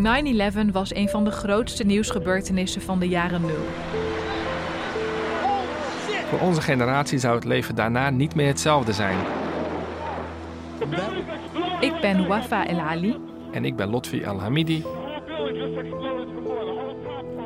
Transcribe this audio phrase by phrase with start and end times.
[0.00, 3.66] ...9-11 was een van de grootste nieuwsgebeurtenissen van de jaren nul.
[6.28, 9.16] Voor onze generatie zou het leven daarna niet meer hetzelfde zijn.
[11.80, 13.16] Ik ben Wafa El Ali.
[13.52, 14.84] En ik ben Lotfi El Hamidi.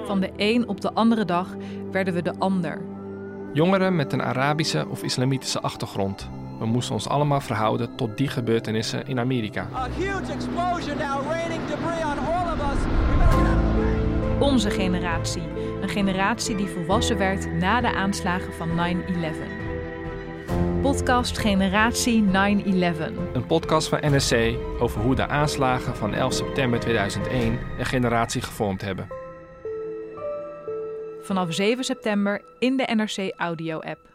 [0.04, 1.56] Van de een op de andere dag
[1.90, 2.82] werden we de ander.
[3.52, 6.28] Jongeren met een Arabische of islamitische achtergrond.
[6.58, 9.68] We moesten ons allemaal verhouden tot die gebeurtenissen in Amerika.
[14.38, 15.42] Onze generatie.
[15.80, 19.64] Een generatie die volwassen werd na de aanslagen van 9-11.
[20.82, 22.28] Podcast Generatie 9-11.
[23.32, 24.34] Een podcast van NSC
[24.78, 29.08] over hoe de aanslagen van 11 september 2001 een generatie gevormd hebben.
[31.22, 34.13] Vanaf 7 september in de NRC Audio app.